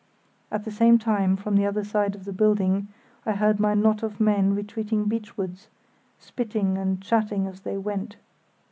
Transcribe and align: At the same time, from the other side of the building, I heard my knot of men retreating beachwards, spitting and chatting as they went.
At 0.49 0.65
the 0.65 0.71
same 0.71 0.97
time, 0.97 1.37
from 1.37 1.55
the 1.57 1.67
other 1.67 1.83
side 1.83 2.15
of 2.15 2.25
the 2.25 2.33
building, 2.33 2.87
I 3.23 3.33
heard 3.33 3.59
my 3.59 3.75
knot 3.75 4.01
of 4.01 4.19
men 4.19 4.55
retreating 4.55 5.05
beachwards, 5.05 5.67
spitting 6.17 6.75
and 6.75 6.99
chatting 6.99 7.45
as 7.45 7.59
they 7.59 7.77
went. 7.77 8.15